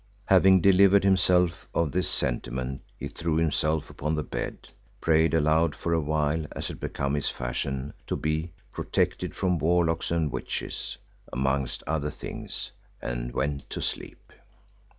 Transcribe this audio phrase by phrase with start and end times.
[0.25, 4.67] Having delivered himself of this sentiment he threw himself upon the bed,
[4.99, 10.09] prayed aloud for a while as had become his fashion, to be "protected from warlocks
[10.09, 10.97] and witches,"
[11.31, 14.33] amongst other things, and went to sleep.